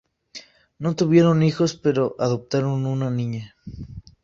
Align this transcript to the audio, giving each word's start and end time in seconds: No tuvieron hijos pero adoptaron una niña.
No 0.79 0.95
tuvieron 0.95 1.43
hijos 1.43 1.75
pero 1.75 2.15
adoptaron 2.17 2.87
una 2.87 3.11
niña. 3.11 3.55